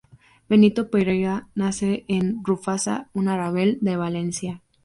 [0.49, 4.63] Benito Pereira nace en Ruzafa, un arrabal de Valencia.